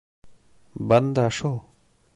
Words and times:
—Бында 0.93 1.27
шул. 1.43 1.59